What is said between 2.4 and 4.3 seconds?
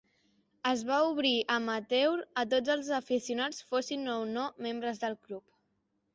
a tots els aficionats, fossin o